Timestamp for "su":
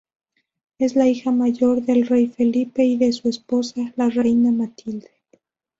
3.13-3.29